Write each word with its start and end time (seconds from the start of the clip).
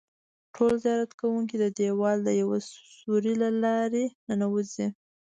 ټول 0.55 0.73
زیارت 0.85 1.11
کوونکي 1.21 1.55
د 1.59 1.65
دیوال 1.79 2.17
د 2.23 2.29
یوه 2.41 2.57
سوري 3.01 3.33
له 3.43 3.49
لارې 3.63 4.03
ننوځي. 4.27 4.87